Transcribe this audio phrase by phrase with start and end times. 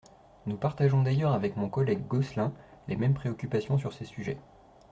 [0.47, 2.53] Nous partageons d’ailleurs, avec mon collègue Gosselin,
[2.87, 4.39] les mêmes préoccupations sur ces sujets.